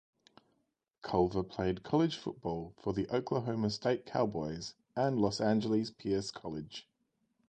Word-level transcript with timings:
Culver 1.03 1.43
played 1.43 1.83
college 1.83 2.17
football 2.17 2.73
for 2.79 2.91
the 2.91 3.07
Oklahoma 3.11 3.69
State 3.69 4.07
Cowboys 4.07 4.73
and 4.95 5.19
Los 5.19 5.39
Angeles 5.39 5.91
Pierce 5.91 6.31
College. 6.31 6.87